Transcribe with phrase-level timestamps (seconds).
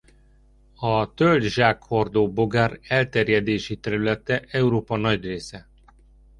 [0.79, 5.69] A tölgy-zsákhordóbogár elterjedési területe Európa nagy része.